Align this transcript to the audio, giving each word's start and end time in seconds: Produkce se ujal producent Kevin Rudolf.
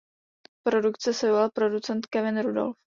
Produkce 0.65 1.13
se 1.13 1.31
ujal 1.31 1.51
producent 1.53 2.05
Kevin 2.09 2.41
Rudolf. 2.43 2.75